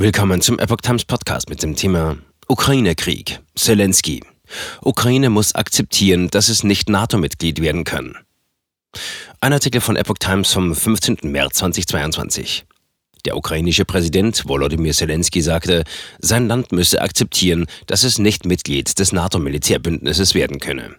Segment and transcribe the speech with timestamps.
[0.00, 2.16] Willkommen zum Epoch Times Podcast mit dem Thema
[2.48, 3.38] Ukraine-Krieg.
[3.54, 4.22] Zelensky.
[4.80, 8.16] Ukraine muss akzeptieren, dass es nicht NATO-Mitglied werden kann.
[9.42, 11.18] Ein Artikel von Epoch Times vom 15.
[11.24, 12.64] März 2022.
[13.26, 15.84] Der ukrainische Präsident Volodymyr Zelensky sagte,
[16.18, 20.96] sein Land müsse akzeptieren, dass es nicht Mitglied des NATO-Militärbündnisses werden könne.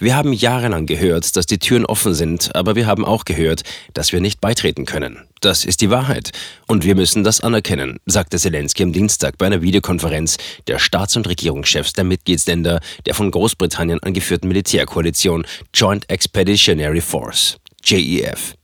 [0.00, 3.62] Wir haben jahrelang gehört, dass die Türen offen sind, aber wir haben auch gehört,
[3.94, 5.18] dass wir nicht beitreten können.
[5.40, 6.30] Das ist die Wahrheit.
[6.66, 11.28] Und wir müssen das anerkennen, sagte Zelensky am Dienstag bei einer Videokonferenz der Staats- und
[11.28, 18.57] Regierungschefs der Mitgliedsländer der von Großbritannien angeführten Militärkoalition Joint Expeditionary Force, JEF.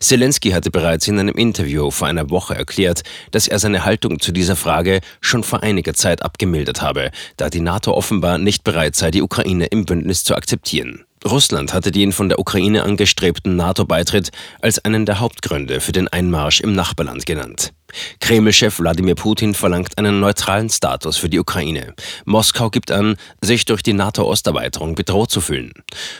[0.00, 4.32] Zelensky hatte bereits in einem Interview vor einer Woche erklärt, dass er seine Haltung zu
[4.32, 9.10] dieser Frage schon vor einiger Zeit abgemildert habe, da die NATO offenbar nicht bereit sei,
[9.10, 11.04] die Ukraine im Bündnis zu akzeptieren.
[11.24, 14.30] Russland hatte den von der Ukraine angestrebten NATO-Beitritt
[14.60, 17.72] als einen der Hauptgründe für den Einmarsch im Nachbarland genannt.
[18.20, 21.94] Kreml-Chef Wladimir Putin verlangt einen neutralen Status für die Ukraine.
[22.24, 25.72] Moskau gibt an, sich durch die NATO-Osterweiterung bedroht zu fühlen.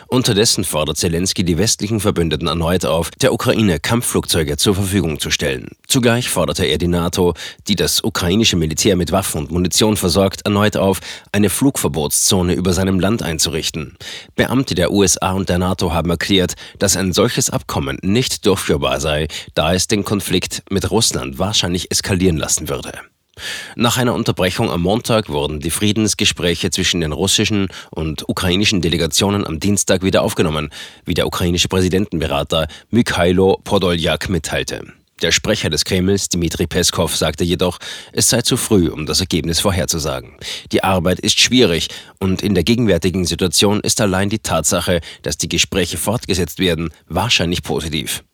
[0.06, 5.69] Unterdessen fordert Zelensky die westlichen Verbündeten erneut auf, der Ukraine Kampfflugzeuge zur Verfügung zu stellen.
[5.86, 7.34] Zugleich forderte er die NATO,
[7.69, 11.00] die das ukrainische Militär mit Waffen und Munition versorgt, erneut auf,
[11.33, 13.96] eine Flugverbotszone über seinem Land einzurichten.
[14.36, 19.28] Beamte der USA und der NATO haben erklärt, dass ein solches Abkommen nicht durchführbar sei,
[19.55, 22.92] da es den Konflikt mit Russland wahrscheinlich wahrscheinlich eskalieren lassen würde.
[23.77, 29.60] Nach einer Unterbrechung am Montag wurden die Friedensgespräche zwischen den russischen und ukrainischen Delegationen am
[29.60, 30.70] Dienstag wieder aufgenommen,
[31.05, 34.92] wie der ukrainische Präsidentenberater Mykhailo Podoljak mitteilte.
[35.22, 37.78] Der Sprecher des Kremls, Dmitri Peskov, sagte jedoch,
[38.12, 40.34] es sei zu früh, um das Ergebnis vorherzusagen.
[40.72, 45.48] Die Arbeit ist schwierig und in der gegenwärtigen Situation ist allein die Tatsache, dass die
[45.48, 48.24] Gespräche fortgesetzt werden, wahrscheinlich positiv.